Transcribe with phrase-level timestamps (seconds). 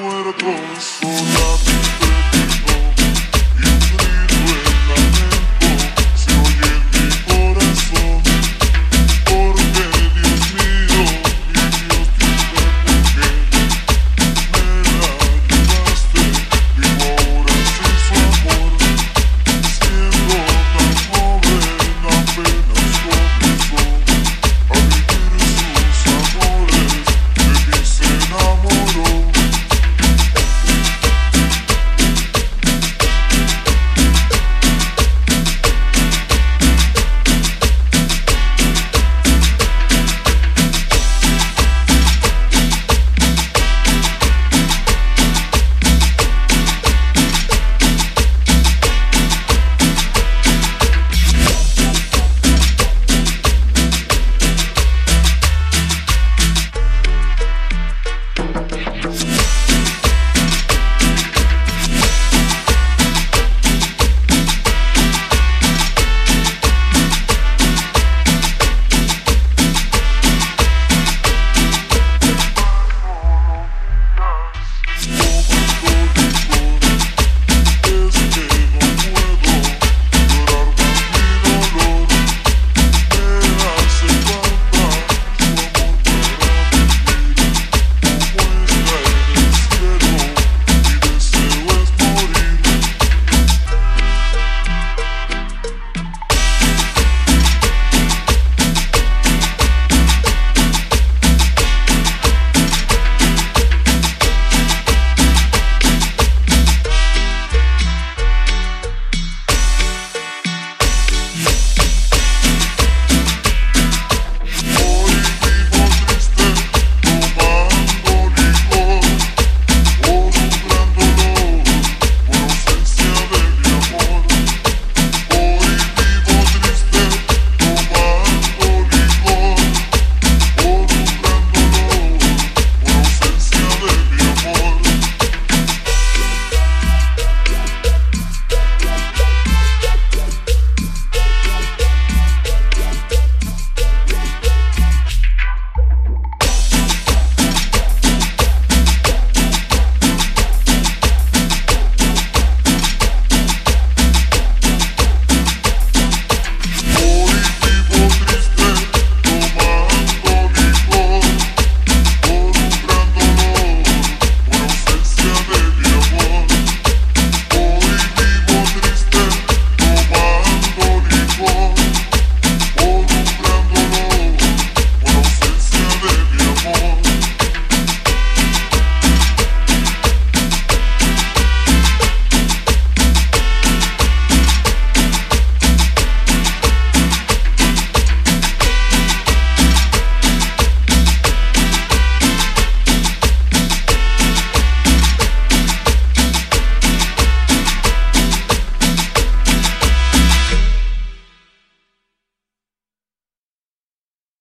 [0.00, 0.46] muerto
[0.78, 2.07] sola.